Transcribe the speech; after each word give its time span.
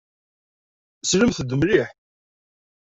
Slemt-d 1.09 1.51
mliḥ. 1.59 1.89